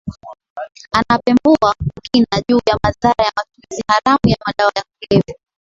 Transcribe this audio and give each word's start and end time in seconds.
anapembua 0.91 1.57
kwa 1.59 1.75
kina 2.11 2.43
juu 2.49 2.59
ya 2.69 2.77
madhara 2.83 3.25
ya 3.25 3.31
matumizi 3.37 3.83
haramu 3.87 4.19
ya 4.27 4.37
madawa 4.45 4.71
ya 4.75 4.83
kulevya 4.99 5.35